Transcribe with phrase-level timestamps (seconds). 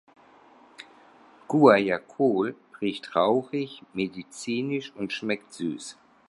[1.47, 5.95] Guajacol riecht rauchig-medizinisch und schmeckt süß.